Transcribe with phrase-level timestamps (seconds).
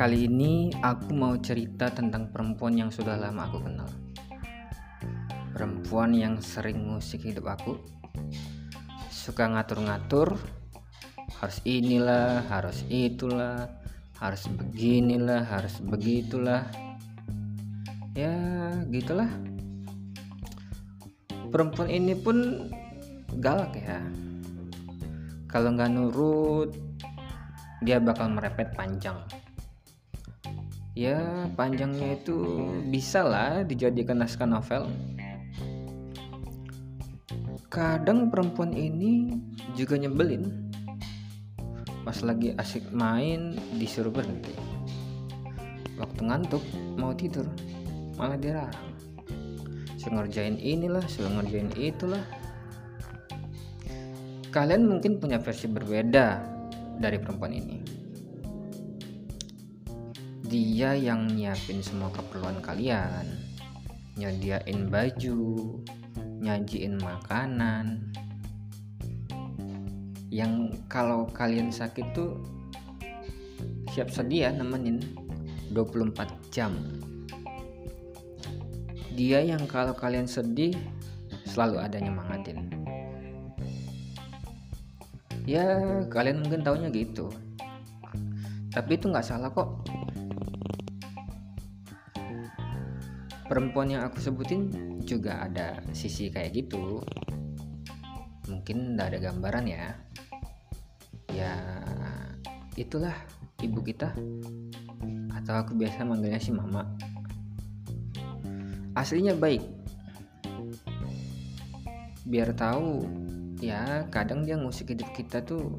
[0.00, 3.88] Kali ini aku mau cerita tentang perempuan yang sudah lama aku kenal.
[5.56, 7.80] Perempuan yang sering musik hidup aku.
[9.08, 10.36] Suka ngatur-ngatur,
[11.40, 13.68] harus inilah, harus itulah,
[14.20, 16.68] harus beginilah, harus begitulah.
[18.12, 18.36] Ya,
[18.92, 19.32] gitulah.
[21.48, 22.68] Perempuan ini pun
[23.40, 24.00] galak ya.
[25.50, 26.70] Kalau nggak nurut,
[27.82, 29.18] dia bakal merepet panjang.
[30.94, 34.86] Ya panjangnya itu bisa lah dijadikan naskah novel.
[37.66, 39.34] Kadang perempuan ini
[39.74, 40.70] juga nyebelin.
[42.06, 44.54] Pas lagi asik main disuruh berhenti.
[45.98, 46.62] Waktu ngantuk
[46.94, 47.46] mau tidur.
[48.14, 48.90] Malah dilarang.
[49.98, 52.22] Suruh ngerjain inilah suruh ngerjain itulah
[54.50, 56.42] kalian mungkin punya versi berbeda
[56.98, 57.78] dari perempuan ini.
[60.50, 63.30] Dia yang nyiapin semua keperluan kalian.
[64.18, 65.38] Nyediain baju
[66.42, 68.10] nyajiin makanan.
[70.34, 72.42] Yang kalau kalian sakit tuh
[73.94, 74.98] siap sedia nemenin
[75.70, 76.74] 24 jam.
[79.14, 80.74] Dia yang kalau kalian sedih
[81.46, 82.79] selalu ada nyemangatin
[85.48, 85.64] ya
[86.08, 87.32] kalian mungkin taunya gitu.
[88.70, 89.82] Tapi itu nggak salah kok.
[93.50, 94.70] Perempuan yang aku sebutin
[95.02, 97.02] juga ada sisi kayak gitu.
[98.46, 99.90] Mungkin tidak ada gambaran ya.
[101.34, 101.54] Ya
[102.78, 103.14] itulah
[103.58, 104.14] ibu kita.
[105.34, 106.86] Atau aku biasa manggilnya si mama.
[108.94, 109.66] Aslinya baik.
[112.22, 113.02] Biar tahu
[113.60, 115.78] ya kadang dia ngusik hidup kita tuh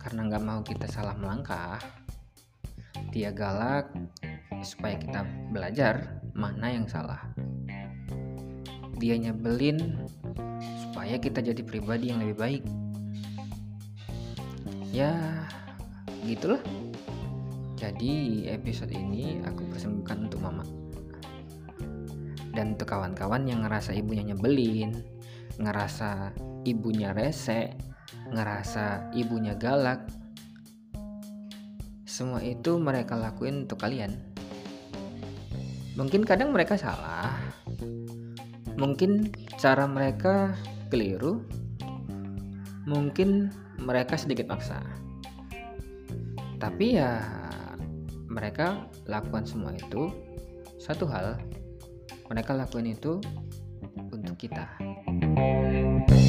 [0.00, 1.76] karena nggak mau kita salah melangkah
[3.12, 3.92] dia galak
[4.60, 7.32] supaya kita belajar mana yang salah.
[8.96, 10.08] Dia nyebelin
[10.84, 12.62] supaya kita jadi pribadi yang lebih baik.
[14.92, 15.12] Ya,
[16.24, 16.60] gitulah.
[17.76, 20.64] Jadi episode ini aku persembahkan untuk mama.
[22.56, 24.96] Dan untuk kawan-kawan yang ngerasa ibunya nyebelin,
[25.56, 27.76] ngerasa ibunya rese,
[28.32, 30.04] ngerasa ibunya galak,
[32.16, 34.16] semua itu mereka lakuin untuk kalian.
[36.00, 37.36] Mungkin kadang mereka salah.
[38.80, 39.28] Mungkin
[39.60, 40.56] cara mereka
[40.88, 41.44] keliru.
[42.88, 44.80] Mungkin mereka sedikit maksa.
[46.56, 47.20] Tapi ya
[48.32, 50.08] mereka lakukan semua itu.
[50.80, 51.36] Satu hal
[52.32, 53.20] mereka lakukan itu
[54.08, 54.72] untuk kita.
[55.36, 56.25] Thank you.